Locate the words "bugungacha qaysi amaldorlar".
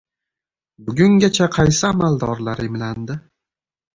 0.87-2.61